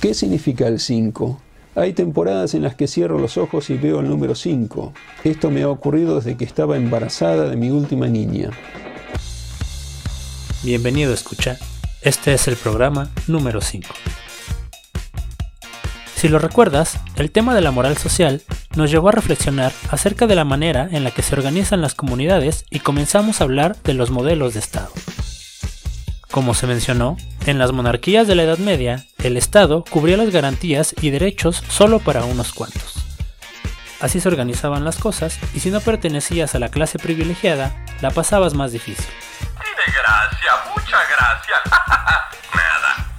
[0.00, 1.40] ¿Qué significa el 5?
[1.74, 4.92] Hay temporadas en las que cierro los ojos y veo el número 5.
[5.24, 8.50] Esto me ha ocurrido desde que estaba embarazada de mi última niña.
[10.62, 11.58] Bienvenido a escuchar.
[12.02, 13.88] Este es el programa número 5.
[16.14, 18.42] Si lo recuerdas, el tema de la moral social
[18.76, 22.66] nos llevó a reflexionar acerca de la manera en la que se organizan las comunidades
[22.70, 24.90] y comenzamos a hablar de los modelos de Estado.
[26.30, 27.16] Como se mencionó,
[27.46, 31.98] en las monarquías de la Edad Media, el Estado cubría las garantías y derechos solo
[31.98, 32.94] para unos cuantos.
[34.00, 38.54] Así se organizaban las cosas y si no pertenecías a la clase privilegiada, la pasabas
[38.54, 39.06] más difícil.
[39.56, 41.56] gracia, mucha gracia.
[42.54, 43.18] Nada.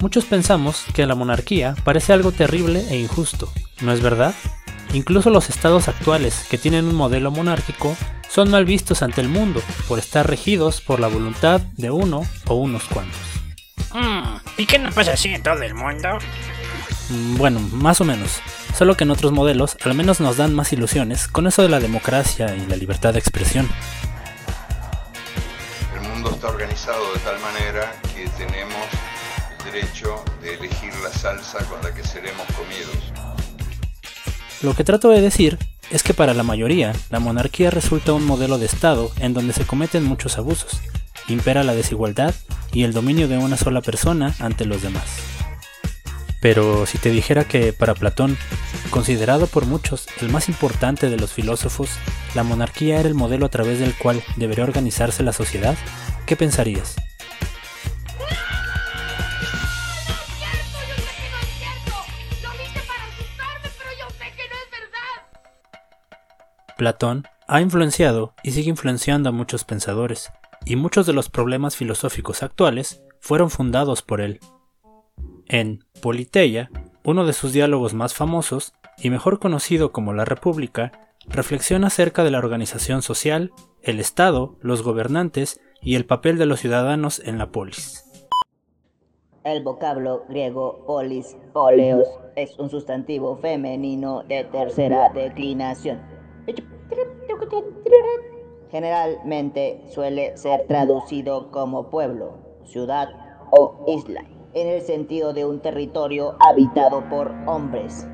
[0.00, 4.34] Muchos pensamos que la monarquía parece algo terrible e injusto, ¿no es verdad?
[4.92, 7.94] Incluso los estados actuales, que tienen un modelo monárquico,
[8.28, 12.54] son mal vistos ante el mundo por estar regidos por la voluntad de uno o
[12.54, 13.18] unos cuantos.
[13.92, 16.18] Mm, ¿Y qué no pasa así en todo el mundo?
[17.38, 18.42] Bueno, más o menos.
[18.76, 21.78] Solo que en otros modelos al menos nos dan más ilusiones con eso de la
[21.78, 23.68] democracia y la libertad de expresión.
[25.94, 28.84] El mundo está organizado de tal manera que tenemos
[29.58, 32.96] el derecho de elegir la salsa con la que seremos comidos.
[34.62, 35.56] Lo que trato de decir
[35.90, 39.64] es que para la mayoría, la monarquía resulta un modelo de Estado en donde se
[39.64, 40.80] cometen muchos abusos,
[41.28, 42.34] impera la desigualdad
[42.72, 45.04] y el dominio de una sola persona ante los demás.
[46.40, 48.36] Pero si te dijera que para Platón,
[48.90, 51.90] considerado por muchos el más importante de los filósofos,
[52.34, 55.76] la monarquía era el modelo a través del cual debería organizarse la sociedad,
[56.26, 56.96] ¿qué pensarías?
[66.76, 70.30] Platón ha influenciado y sigue influenciando a muchos pensadores,
[70.64, 74.40] y muchos de los problemas filosóficos actuales fueron fundados por él.
[75.48, 76.70] En Politeia,
[77.04, 82.30] uno de sus diálogos más famosos, y mejor conocido como La República, reflexiona acerca de
[82.30, 83.52] la organización social,
[83.82, 88.04] el Estado, los gobernantes y el papel de los ciudadanos en la polis.
[89.44, 96.00] El vocablo griego polis, oleos, es un sustantivo femenino de tercera declinación
[98.70, 102.34] Generalmente suele ser traducido como pueblo,
[102.64, 103.08] ciudad
[103.50, 108.06] o isla, en el sentido de un territorio habitado por hombres.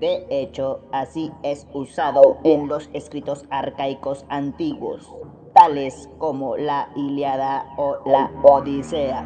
[0.00, 5.12] De hecho, así es usado en los escritos arcaicos antiguos,
[5.52, 9.24] tales como la Iliada o la Odisea.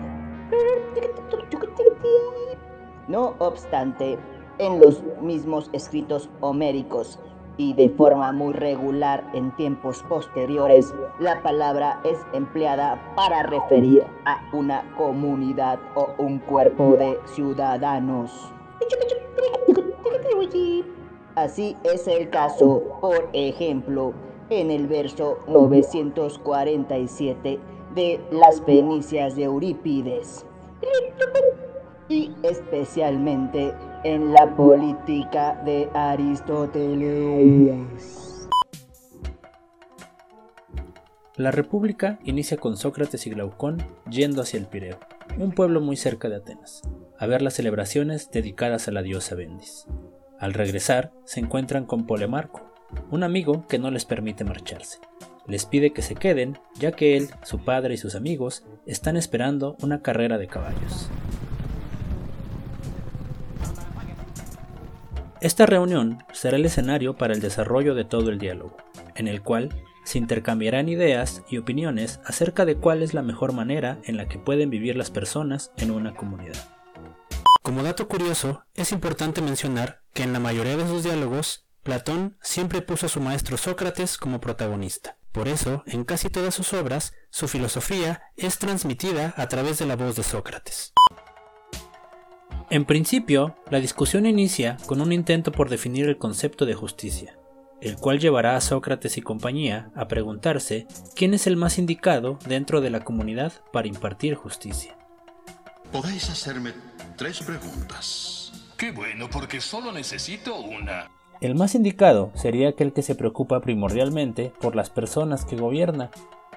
[3.06, 4.18] No obstante,
[4.58, 7.18] en los mismos escritos homéricos
[7.60, 14.40] y de forma muy regular en tiempos posteriores, la palabra es empleada para referir a
[14.54, 18.50] una comunidad o un cuerpo de ciudadanos.
[21.34, 24.14] Así es el caso, por ejemplo,
[24.48, 27.60] en el verso 947
[27.94, 30.46] de las Fenicias de Eurípides
[32.08, 33.74] y especialmente
[34.04, 38.48] en la política de Aristóteles.
[41.36, 44.98] La República inicia con Sócrates y Glaucón yendo hacia el Pireo,
[45.38, 46.82] un pueblo muy cerca de Atenas,
[47.18, 49.86] a ver las celebraciones dedicadas a la diosa Bendis.
[50.38, 52.72] Al regresar, se encuentran con Polemarco,
[53.10, 54.98] un amigo que no les permite marcharse.
[55.46, 59.76] Les pide que se queden, ya que él, su padre y sus amigos están esperando
[59.82, 61.10] una carrera de caballos.
[65.40, 68.76] Esta reunión será el escenario para el desarrollo de todo el diálogo,
[69.14, 69.70] en el cual
[70.04, 74.38] se intercambiarán ideas y opiniones acerca de cuál es la mejor manera en la que
[74.38, 76.56] pueden vivir las personas en una comunidad.
[77.62, 82.82] Como dato curioso, es importante mencionar que en la mayoría de sus diálogos, Platón siempre
[82.82, 85.16] puso a su maestro Sócrates como protagonista.
[85.32, 89.96] Por eso, en casi todas sus obras, su filosofía es transmitida a través de la
[89.96, 90.92] voz de Sócrates.
[92.70, 97.36] En principio, la discusión inicia con un intento por definir el concepto de justicia,
[97.80, 100.86] el cual llevará a Sócrates y compañía a preguntarse
[101.16, 104.96] quién es el más indicado dentro de la comunidad para impartir justicia.
[105.90, 106.72] Podéis hacerme
[107.16, 108.52] tres preguntas.
[108.76, 111.10] Qué bueno, porque solo necesito una.
[111.40, 116.12] El más indicado sería aquel que se preocupa primordialmente por las personas que gobierna.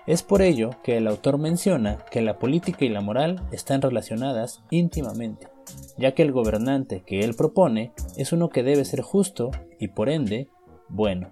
[0.06, 4.62] Es por ello que el autor menciona que la política y la moral están relacionadas
[4.70, 5.53] íntimamente
[5.98, 10.10] ya que el gobernante que él propone es uno que debe ser justo y por
[10.10, 10.48] ende
[10.90, 11.32] bueno.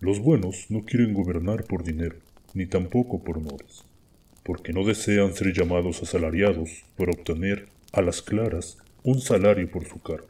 [0.00, 2.16] Los buenos no quieren gobernar por dinero,
[2.54, 3.84] ni tampoco por honores.
[4.48, 10.00] porque no desean ser llamados asalariados por obtener, a las claras, un salario por su
[10.00, 10.28] cargo,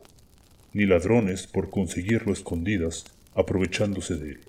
[0.73, 3.05] ni ladrones por conseguirlo escondidas,
[3.37, 4.41] aprovechándose de él,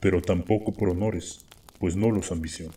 [0.00, 1.44] pero tampoco por honores,
[1.78, 2.74] pues no los ambicionan.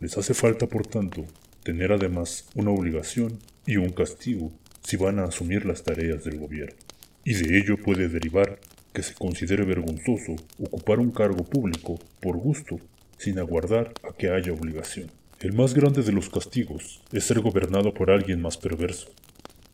[0.00, 1.24] Les hace falta, por tanto,
[1.62, 4.52] tener además una obligación y un castigo
[4.82, 6.76] si van a asumir las tareas del gobierno.
[7.24, 8.58] Y de ello puede derivar
[8.92, 12.78] que se considere vergonzoso ocupar un cargo público por gusto
[13.18, 15.10] sin aguardar a que haya obligación.
[15.40, 19.08] El más grande de los castigos es ser gobernado por alguien más perverso,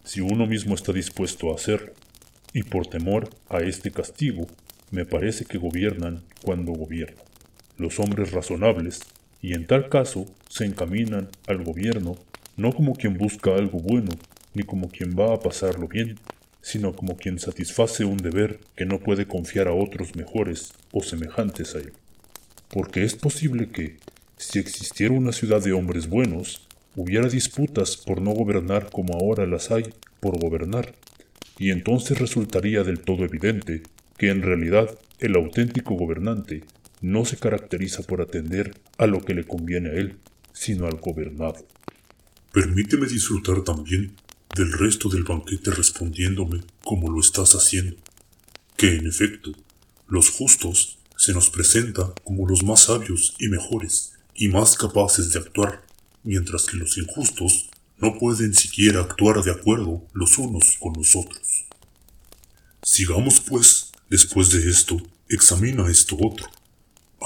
[0.06, 1.92] si uno mismo está dispuesto a hacerlo,
[2.52, 4.46] y por temor a este castigo,
[4.92, 7.24] me parece que gobiernan cuando gobiernan.
[7.76, 9.00] Los hombres razonables,
[9.42, 12.16] y en tal caso se encaminan al gobierno
[12.56, 14.10] no como quien busca algo bueno,
[14.54, 16.18] ni como quien va a pasarlo bien,
[16.62, 21.74] sino como quien satisface un deber que no puede confiar a otros mejores o semejantes
[21.74, 21.92] a él.
[22.70, 23.98] Porque es posible que,
[24.38, 26.66] si existiera una ciudad de hombres buenos,
[26.96, 29.84] hubiera disputas por no gobernar como ahora las hay
[30.20, 30.94] por gobernar,
[31.58, 33.82] y entonces resultaría del todo evidente
[34.16, 34.90] que en realidad
[35.20, 36.64] el auténtico gobernante
[37.06, 40.18] no se caracteriza por atender a lo que le conviene a él,
[40.52, 41.64] sino al gobernado.
[42.52, 44.16] Permíteme disfrutar también
[44.56, 47.96] del resto del banquete respondiéndome como lo estás haciendo,
[48.76, 49.52] que en efecto,
[50.08, 55.38] los justos se nos presenta como los más sabios y mejores y más capaces de
[55.38, 55.86] actuar,
[56.24, 61.66] mientras que los injustos no pueden siquiera actuar de acuerdo los unos con los otros.
[62.82, 66.55] Sigamos pues, después de esto, examina esto otro.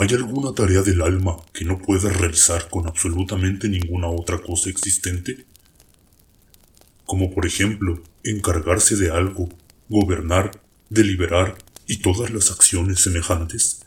[0.00, 5.44] ¿Hay alguna tarea del alma que no pueda realizar con absolutamente ninguna otra cosa existente?
[7.04, 9.50] Como por ejemplo, encargarse de algo,
[9.90, 13.82] gobernar, deliberar y todas las acciones semejantes.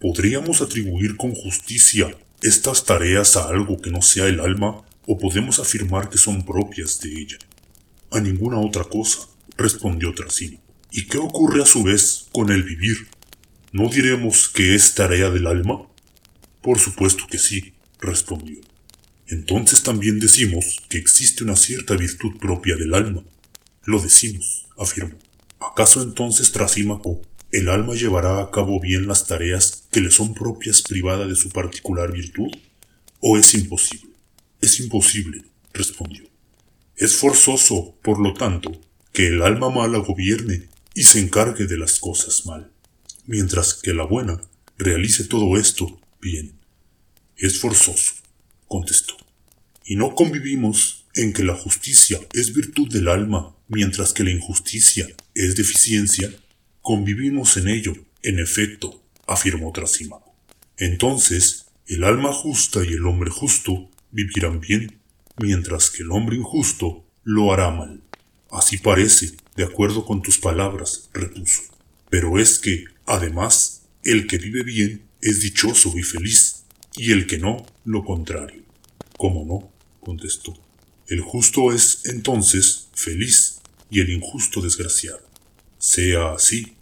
[0.00, 5.60] ¿Podríamos atribuir con justicia estas tareas a algo que no sea el alma o podemos
[5.60, 7.38] afirmar que son propias de ella?
[8.10, 10.58] A ninguna otra cosa, respondió Trasino.
[10.90, 13.06] ¿Y qué ocurre a su vez con el vivir?
[13.74, 15.88] ¿No diremos que es tarea del alma?
[16.60, 18.60] Por supuesto que sí, respondió.
[19.28, 23.24] Entonces también decimos que existe una cierta virtud propia del alma.
[23.84, 25.16] Lo decimos, afirmó.
[25.58, 30.82] ¿Acaso entonces Trasímaco, el alma llevará a cabo bien las tareas que le son propias
[30.82, 32.52] privada de su particular virtud?
[33.20, 34.10] ¿O es imposible?
[34.60, 36.24] Es imposible, respondió.
[36.94, 38.70] Es forzoso, por lo tanto,
[39.14, 42.71] que el alma mala gobierne y se encargue de las cosas mal
[43.26, 44.40] mientras que la buena
[44.78, 46.52] realice todo esto bien.
[47.36, 48.14] Es forzoso,
[48.68, 49.16] contestó.
[49.84, 55.06] Y no convivimos en que la justicia es virtud del alma, mientras que la injusticia
[55.34, 56.32] es deficiencia.
[56.80, 60.34] Convivimos en ello, en efecto, afirmó Trasímaco.
[60.76, 64.98] Entonces, el alma justa y el hombre justo vivirán bien,
[65.38, 68.02] mientras que el hombre injusto lo hará mal.
[68.50, 71.62] Así parece, de acuerdo con tus palabras, repuso.
[72.10, 76.64] Pero es que, Además, el que vive bien es dichoso y feliz,
[76.96, 78.62] y el que no, lo contrario.
[79.16, 79.72] ¿Cómo no?
[80.00, 80.54] contestó.
[81.06, 83.60] El justo es entonces feliz
[83.90, 85.22] y el injusto desgraciado.
[85.78, 86.74] Sea así,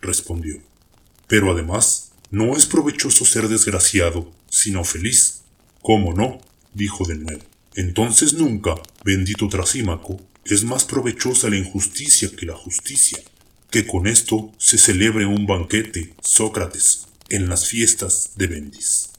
[0.00, 0.60] respondió.
[1.26, 5.42] Pero además, no es provechoso ser desgraciado, sino feliz.
[5.82, 6.40] ¿Cómo no?
[6.74, 7.42] dijo de nuevo.
[7.74, 8.74] Entonces nunca,
[9.04, 13.18] bendito Trasímaco, es más provechosa la injusticia que la justicia
[13.74, 19.12] que con esto se celebre un banquete, Sócrates, en las fiestas de Bendis.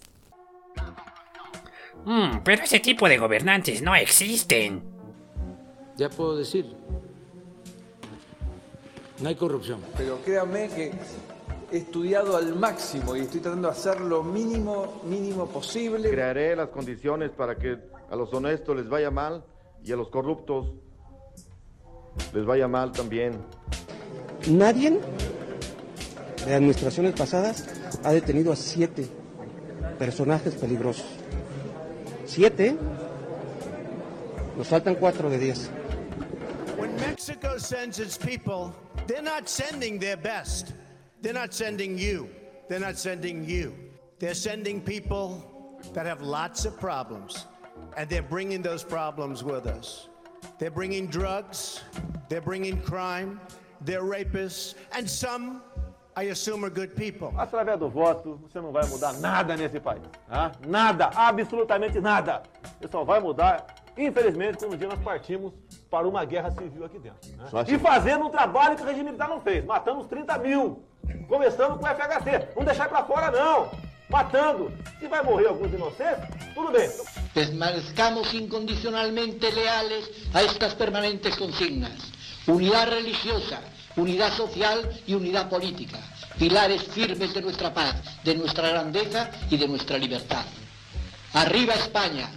[2.06, 4.82] Mm, pero ese tipo de gobernantes no existen.
[5.98, 6.74] Ya puedo decir,
[9.20, 9.82] no hay corrupción.
[9.98, 10.94] Pero créanme que
[11.70, 16.10] he estudiado al máximo y estoy tratando de hacer lo mínimo, mínimo posible.
[16.10, 17.78] Crearé las condiciones para que
[18.10, 19.44] a los honestos les vaya mal
[19.84, 20.72] y a los corruptos
[22.34, 23.34] les vaya mal también.
[24.48, 25.00] Nadie
[26.46, 27.66] de administraciones pasadas
[28.04, 29.08] ha detenido a siete
[29.98, 31.06] personajes peligrosos.
[32.26, 32.78] Siete,
[34.56, 35.70] nos faltan cuatro de diez.
[36.78, 38.74] When Mexico sends its people,
[39.08, 40.74] they're not sending their best.
[41.22, 42.30] They're not sending you.
[42.68, 43.74] They're not sending you.
[44.20, 47.46] They're sending people that have lots of problems,
[47.98, 50.08] and they're bringing those problems with us.
[50.60, 51.82] They're bringing drugs,
[52.30, 53.40] they're bringing crime,
[53.84, 55.62] they're rapists, and some,
[56.16, 57.34] I assume, are good people.
[57.38, 60.04] Através do voto, você não vai mudar nada nesse país.
[60.28, 60.52] Tá?
[60.66, 62.44] Nada, absolutamente nada.
[62.80, 63.66] Você só vai mudar,
[63.98, 65.54] infelizmente, quando um dia nós partimos
[65.90, 67.30] para uma guerra civil aqui dentro.
[67.38, 67.46] Né?
[67.68, 70.84] E fazendo um trabalho que o regime militar não fez, matando uns 30 mil.
[71.28, 72.50] Começando com o FHC.
[72.56, 73.70] Não deixar para fora, não.
[74.10, 74.72] matando.
[75.00, 76.90] Se vai morrer alguns inocentes, tudo bem.
[77.34, 82.15] Permanezcamos incondicionalmente leales a estas permanentes consignas.
[82.48, 83.62] Unidad religiosa,
[83.96, 86.00] unidad social y unidad política.
[86.38, 90.46] Pilares firmes de nuestra paz, de nuestra grandeza y de nuestra libertad.
[91.34, 92.30] Arriba España.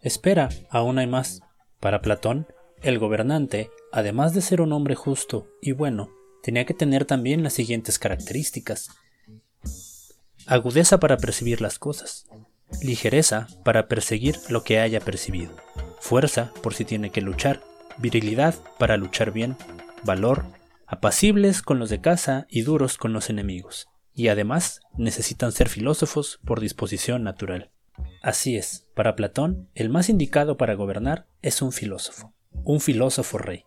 [0.00, 1.40] Espera, aún hay más.
[1.80, 2.46] Para Platón,
[2.82, 6.10] el gobernante, además de ser un hombre justo y bueno,
[6.42, 8.90] tenía que tener también las siguientes características.
[10.46, 12.26] Agudeza para percibir las cosas,
[12.82, 15.56] ligereza para perseguir lo que haya percibido,
[16.00, 17.62] fuerza por si tiene que luchar,
[17.98, 19.56] virilidad para luchar bien,
[20.04, 20.44] valor,
[20.86, 26.40] apacibles con los de casa y duros con los enemigos, y además necesitan ser filósofos
[26.44, 27.70] por disposición natural.
[28.22, 32.32] Así es, para Platón, el más indicado para gobernar es un filósofo,
[32.64, 33.64] un filósofo rey.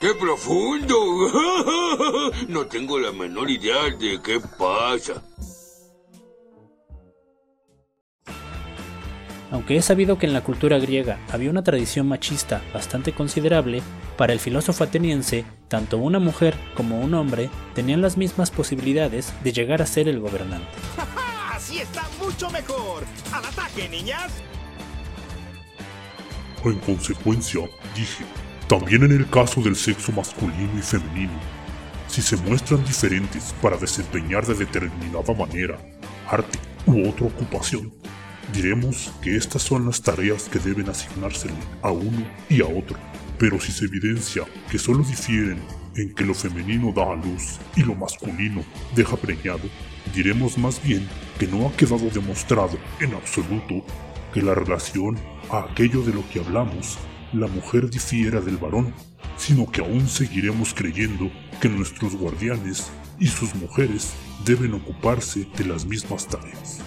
[0.00, 0.96] ¡Qué profundo!
[2.48, 5.22] No tengo la menor idea de qué pasa.
[9.52, 13.82] Aunque es sabido que en la cultura griega había una tradición machista bastante considerable,
[14.16, 19.52] para el filósofo ateniense, tanto una mujer como un hombre tenían las mismas posibilidades de
[19.52, 20.66] llegar a ser el gobernante.
[21.52, 23.04] ¡Así está mucho mejor!
[23.30, 24.32] ¡Al ataque, niñas!
[26.64, 27.60] En consecuencia,
[27.94, 28.24] dije,
[28.68, 31.38] también en el caso del sexo masculino y femenino,
[32.08, 35.76] si se muestran diferentes para desempeñar de determinada manera,
[36.30, 37.92] arte u otra ocupación,
[38.52, 42.98] diremos que estas son las tareas que deben asignársele a uno y a otro.
[43.38, 45.58] Pero si se evidencia que solo difieren
[45.96, 48.62] en que lo femenino da a luz y lo masculino
[48.94, 49.68] deja preñado,
[50.14, 53.84] diremos más bien que no ha quedado demostrado en absoluto
[54.32, 55.18] que la relación
[55.50, 56.98] a aquello de lo que hablamos,
[57.32, 58.94] la mujer difiera del varón,
[59.36, 61.30] sino que aún seguiremos creyendo
[61.60, 64.12] que nuestros guardianes y sus mujeres
[64.44, 66.80] deben ocuparse de las mismas tareas.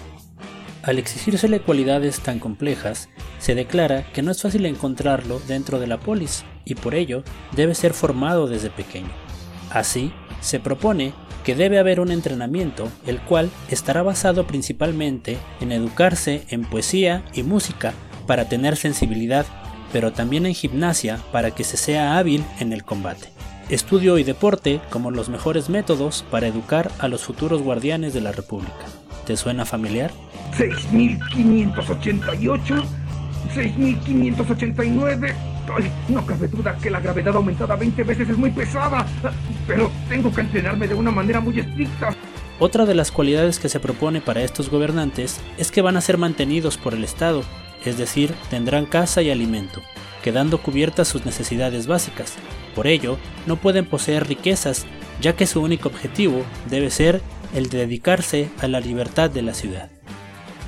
[0.86, 3.08] Al exigírsele cualidades tan complejas,
[3.40, 7.24] se declara que no es fácil encontrarlo dentro de la polis y por ello
[7.56, 9.10] debe ser formado desde pequeño.
[9.70, 11.12] Así, se propone
[11.42, 17.42] que debe haber un entrenamiento, el cual estará basado principalmente en educarse en poesía y
[17.42, 17.92] música
[18.28, 19.44] para tener sensibilidad,
[19.92, 23.28] pero también en gimnasia para que se sea hábil en el combate.
[23.70, 28.30] Estudio y deporte como los mejores métodos para educar a los futuros guardianes de la
[28.30, 28.86] República.
[29.26, 30.12] ¿Te suena familiar?
[30.52, 32.84] 6588,
[33.54, 35.34] 6589.
[35.74, 39.06] Ay, no cabe duda que la gravedad aumentada 20 veces es muy pesada,
[39.66, 42.14] pero tengo que entrenarme de una manera muy estricta.
[42.58, 46.18] Otra de las cualidades que se propone para estos gobernantes es que van a ser
[46.18, 47.42] mantenidos por el Estado,
[47.84, 49.82] es decir, tendrán casa y alimento,
[50.22, 52.34] quedando cubiertas sus necesidades básicas.
[52.74, 54.86] Por ello, no pueden poseer riquezas,
[55.20, 57.20] ya que su único objetivo debe ser
[57.54, 59.90] el de dedicarse a la libertad de la ciudad.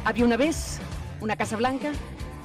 [0.04, 0.78] Había una vez
[1.20, 1.92] una Casa Blanca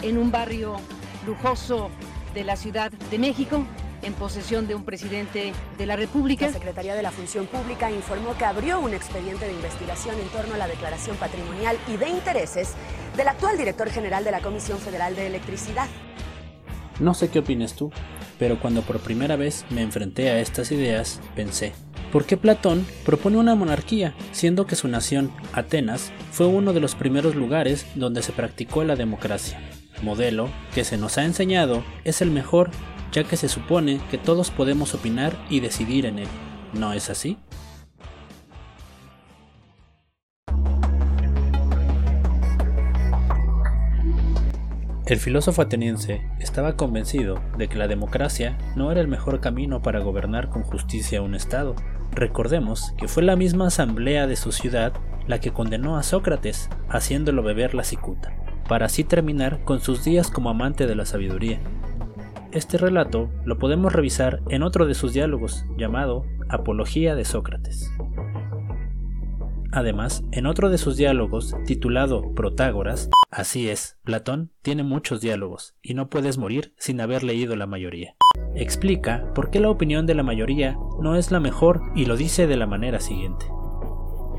[0.01, 0.77] en un barrio
[1.25, 1.89] lujoso
[2.33, 3.63] de la Ciudad de México,
[4.01, 6.47] en posesión de un presidente de la República.
[6.47, 10.55] La Secretaría de la Función Pública informó que abrió un expediente de investigación en torno
[10.55, 12.73] a la declaración patrimonial y de intereses
[13.15, 15.87] del actual director general de la Comisión Federal de Electricidad.
[16.99, 17.91] No sé qué opinas tú,
[18.37, 21.73] pero cuando por primera vez me enfrenté a estas ideas, pensé,
[22.13, 26.93] ¿Por qué Platón propone una monarquía, siendo que su nación, Atenas, fue uno de los
[26.93, 29.59] primeros lugares donde se practicó la democracia?
[30.03, 32.69] Modelo que se nos ha enseñado es el mejor,
[33.11, 36.27] ya que se supone que todos podemos opinar y decidir en él.
[36.73, 37.39] ¿No es así?
[45.05, 49.99] El filósofo ateniense estaba convencido de que la democracia no era el mejor camino para
[49.99, 51.75] gobernar con justicia un Estado.
[52.15, 54.93] Recordemos que fue la misma asamblea de su ciudad
[55.25, 58.33] la que condenó a Sócrates, haciéndolo beber la cicuta,
[58.67, 61.59] para así terminar con sus días como amante de la sabiduría.
[62.51, 67.89] Este relato lo podemos revisar en otro de sus diálogos, llamado Apología de Sócrates.
[69.71, 75.95] Además, en otro de sus diálogos, titulado Protágoras, así es, Platón tiene muchos diálogos, y
[75.95, 78.15] no puedes morir sin haber leído la mayoría.
[78.55, 82.45] Explica por qué la opinión de la mayoría no es la mejor y lo dice
[82.45, 83.47] de la manera siguiente.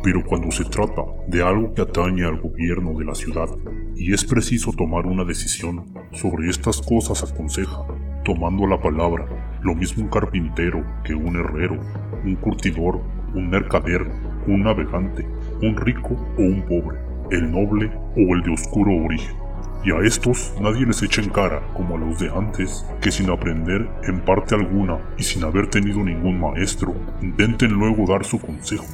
[0.04, 3.48] Pero cuando se trata de algo que atañe al gobierno de la ciudad
[3.96, 7.84] y es preciso tomar una decisión, sobre estas cosas aconseja,
[8.24, 9.26] tomando la palabra,
[9.62, 11.80] lo mismo un carpintero que un herrero,
[12.24, 13.00] un curtidor,
[13.34, 14.06] un mercader,
[14.46, 15.26] un navegante,
[15.60, 16.98] un rico o un pobre,
[17.32, 19.43] el noble o el de oscuro origen.
[19.84, 23.28] Y a estos nadie les echa en cara, como a los de antes, que sin
[23.30, 28.86] aprender en parte alguna y sin haber tenido ningún maestro, intenten luego dar su consejo.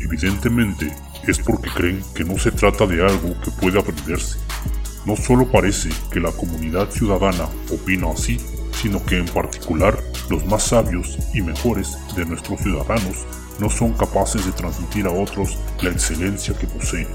[0.00, 0.90] Evidentemente
[1.28, 4.38] es porque creen que no se trata de algo que puede aprenderse.
[5.04, 8.38] No solo parece que la comunidad ciudadana opina así,
[8.72, 9.98] sino que en particular
[10.30, 13.26] los más sabios y mejores de nuestros ciudadanos
[13.58, 17.06] no son capaces de transmitir a otros la excelencia que poseen.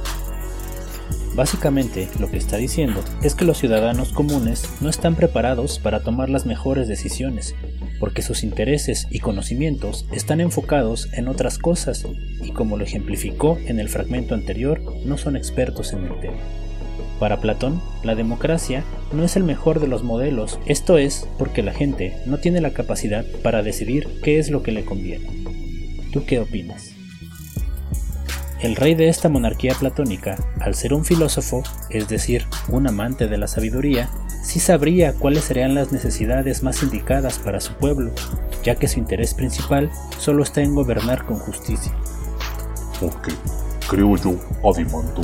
[1.38, 6.32] Básicamente, lo que está diciendo es que los ciudadanos comunes no están preparados para tomar
[6.32, 7.53] las mejores decisiones,
[8.00, 12.08] porque sus intereses y conocimientos están enfocados en otras cosas
[12.41, 16.39] y como lo ejemplificó en el fragmento anterior, no son expertos en el tema.
[17.20, 21.72] Para Platón, la democracia no es el mejor de los modelos, esto es porque la
[21.72, 25.27] gente no tiene la capacidad para decidir qué es lo que le conviene.
[26.12, 26.97] ¿Tú qué opinas?
[28.59, 31.61] El rey de esta monarquía platónica, al ser un filósofo,
[31.91, 34.09] es decir, un amante de la sabiduría,
[34.41, 38.11] sí sabría cuáles serían las necesidades más indicadas para su pueblo,
[38.63, 41.91] ya que su interés principal solo está en gobernar con justicia.
[42.99, 43.31] Porque,
[43.87, 44.33] creo yo,
[44.67, 45.21] Adimanto,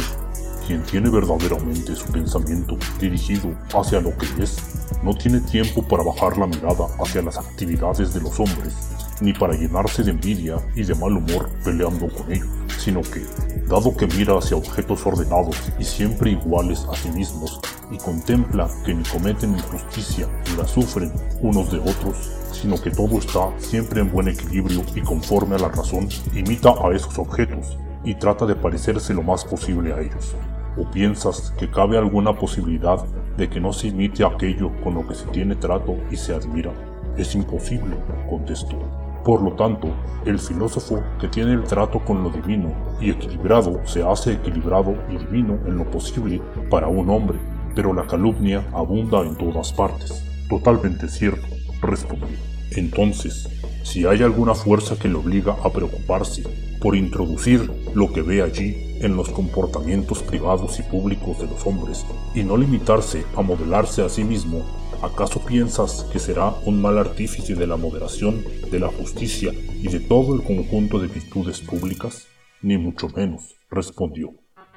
[0.68, 4.58] quien tiene verdaderamente su pensamiento dirigido hacia lo que es,
[5.02, 8.76] no tiene tiempo para bajar la mirada hacia las actividades de los hombres,
[9.22, 13.26] ni para llenarse de envidia y de mal humor peleando con ellos sino que,
[13.70, 17.62] dado que mira hacia objetos ordenados y siempre iguales a sí mismos,
[17.92, 23.20] y contempla que ni cometen injusticia ni la sufren unos de otros, sino que todo
[23.20, 28.16] está siempre en buen equilibrio y conforme a la razón, imita a esos objetos y
[28.16, 30.36] trata de parecerse lo más posible a ellos.
[30.76, 33.06] ¿O piensas que cabe alguna posibilidad
[33.38, 36.74] de que no se imite aquello con lo que se tiene trato y se admira?
[37.16, 37.96] Es imposible,
[38.30, 39.03] contestó.
[39.24, 39.88] Por lo tanto,
[40.26, 45.18] el filósofo que tiene el trato con lo divino y equilibrado se hace equilibrado y
[45.18, 47.40] divino en lo posible para un hombre,
[47.74, 50.26] pero la calumnia abunda en todas partes.
[50.50, 51.48] Totalmente cierto,
[51.82, 52.36] respondí.
[52.72, 53.48] Entonces,
[53.84, 56.44] si hay alguna fuerza que le obliga a preocuparse
[56.82, 62.06] por introducir lo que ve allí en los comportamientos privados y públicos de los hombres
[62.36, 64.64] y no limitarse a modelarse a sí mismo
[65.04, 70.00] ¿Acaso piensas que será un mal artífice de la moderación, de la justicia y de
[70.00, 72.30] todo el conjunto de virtudes públicas?
[72.62, 74.30] Ni mucho menos, respondió.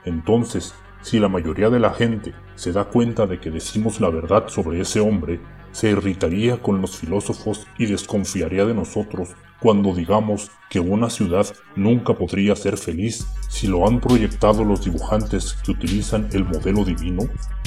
[0.05, 4.49] Entonces, si la mayoría de la gente se da cuenta de que decimos la verdad
[4.49, 5.39] sobre ese hombre,
[5.71, 9.29] se irritaría con los filósofos y desconfiaría de nosotros
[9.61, 15.55] cuando digamos que una ciudad nunca podría ser feliz si lo han proyectado los dibujantes
[15.65, 17.23] que utilizan el modelo divino,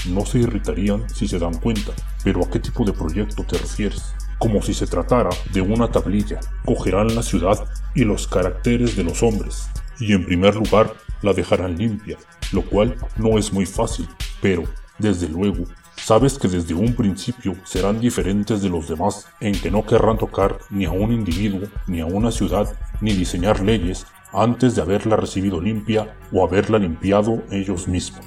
[0.08, 1.92] no se irritarían si se dan cuenta.
[2.24, 4.14] Pero ¿a qué tipo de proyecto te refieres?
[4.38, 7.58] Como si se tratara de una tablilla, cogerán la ciudad
[7.96, 9.68] y los caracteres de los hombres,
[10.00, 12.18] y en primer lugar la dejarán limpia,
[12.52, 14.08] lo cual no es muy fácil,
[14.42, 14.64] pero,
[14.98, 15.66] desde luego,
[16.10, 20.58] Sabes que desde un principio serán diferentes de los demás en que no querrán tocar
[20.72, 22.68] ni a un individuo, ni a una ciudad,
[23.00, 28.26] ni diseñar leyes antes de haberla recibido limpia o haberla limpiado ellos mismos.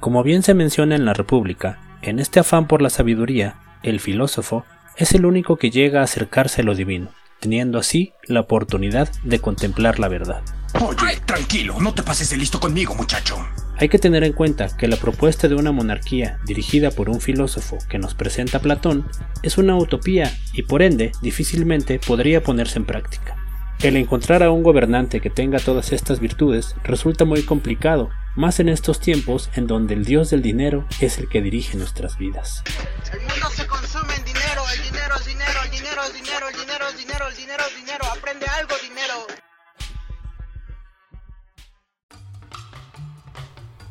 [0.00, 4.64] Como bien se menciona en la República, en este afán por la sabiduría, el filósofo
[4.96, 9.38] es el único que llega a acercarse a lo divino, teniendo así la oportunidad de
[9.38, 10.42] contemplar la verdad.
[10.80, 13.36] Oye, tranquilo, no te pases de listo conmigo, muchacho.
[13.80, 17.78] Hay que tener en cuenta que la propuesta de una monarquía dirigida por un filósofo
[17.88, 19.08] que nos presenta Platón
[19.44, 23.36] es una utopía y por ende difícilmente podría ponerse en práctica.
[23.80, 28.68] El encontrar a un gobernante que tenga todas estas virtudes resulta muy complicado, más en
[28.68, 32.64] estos tiempos en donde el dios del dinero es el que dirige nuestras vidas.
[33.12, 36.56] El mundo se consume en dinero, el dinero es dinero, el dinero es dinero, el
[36.56, 38.74] dinero es dinero, el dinero es dinero, aprende algo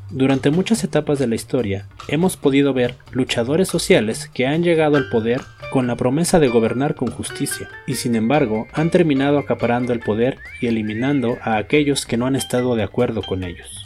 [0.09, 5.09] Durante muchas etapas de la historia hemos podido ver luchadores sociales que han llegado al
[5.09, 5.41] poder
[5.71, 10.37] con la promesa de gobernar con justicia, y sin embargo han terminado acaparando el poder
[10.61, 13.85] y eliminando a aquellos que no han estado de acuerdo con ellos.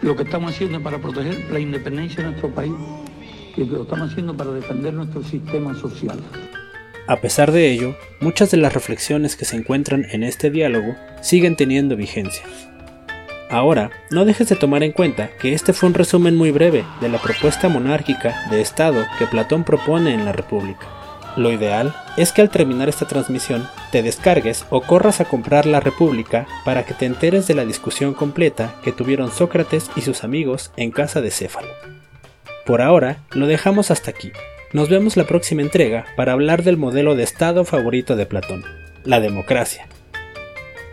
[0.00, 2.72] Lo que estamos haciendo es para proteger la independencia de nuestro país
[3.54, 6.18] y lo estamos haciendo para defender nuestro sistema social.
[7.06, 11.54] A pesar de ello, muchas de las reflexiones que se encuentran en este diálogo siguen
[11.54, 12.44] teniendo vigencia.
[13.54, 17.08] Ahora, no dejes de tomar en cuenta que este fue un resumen muy breve de
[17.08, 20.88] la propuesta monárquica de Estado que Platón propone en la República.
[21.36, 25.78] Lo ideal es que al terminar esta transmisión te descargues o corras a comprar la
[25.78, 30.72] República para que te enteres de la discusión completa que tuvieron Sócrates y sus amigos
[30.76, 31.70] en casa de Céfalo.
[32.66, 34.32] Por ahora, lo dejamos hasta aquí.
[34.72, 38.64] Nos vemos la próxima entrega para hablar del modelo de Estado favorito de Platón,
[39.04, 39.86] la democracia,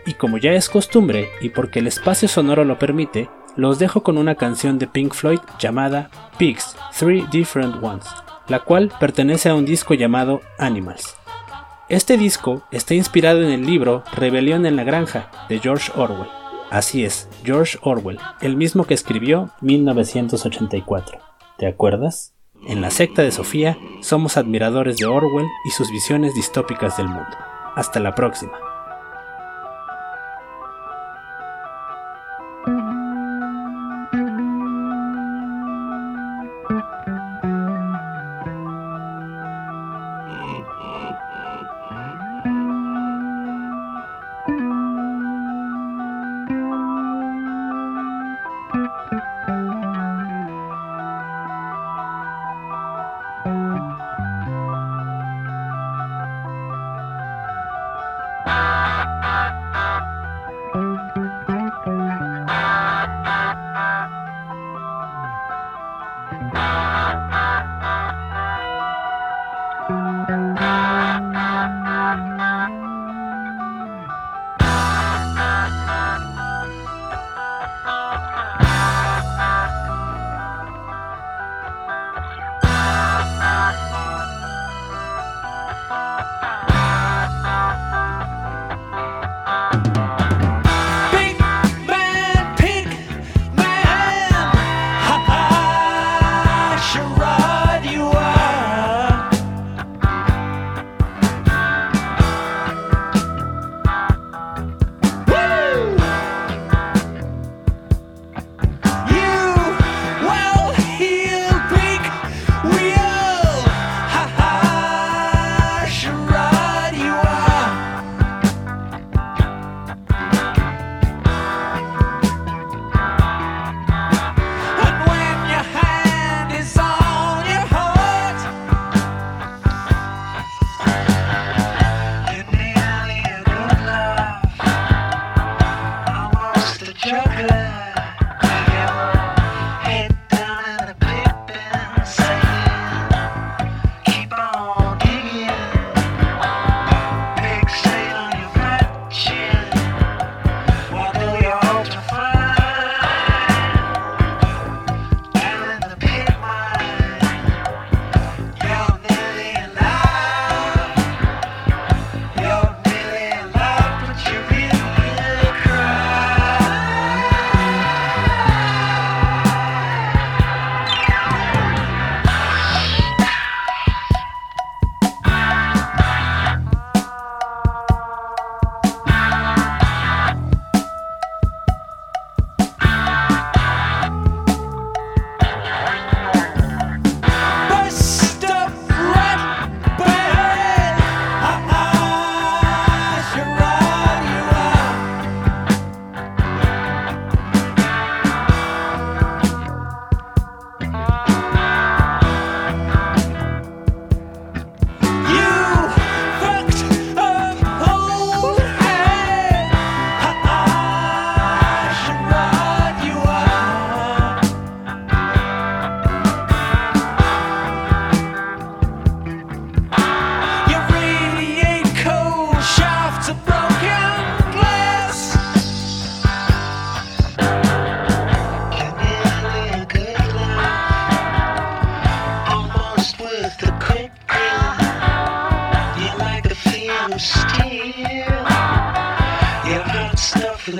[0.06, 4.18] y como ya es costumbre y porque el espacio sonoro lo permite, los dejo con
[4.18, 8.06] una canción de Pink Floyd llamada Pigs, Three Different Ones,
[8.48, 11.16] la cual pertenece a un disco llamado Animals.
[11.88, 16.30] Este disco está inspirado en el libro Rebelión en la Granja de George Orwell.
[16.70, 21.18] Así es, George Orwell, el mismo que escribió 1984.
[21.58, 22.34] ¿Te acuerdas?
[22.66, 27.36] En la secta de Sofía somos admiradores de Orwell y sus visiones distópicas del mundo.
[27.74, 28.71] Hasta la próxima.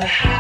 [0.03, 0.32] the house.